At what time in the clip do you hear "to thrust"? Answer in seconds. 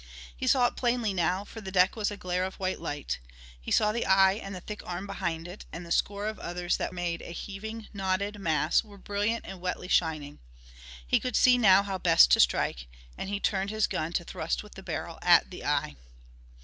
14.13-14.63